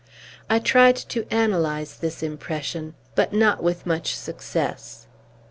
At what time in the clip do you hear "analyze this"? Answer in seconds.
1.31-2.23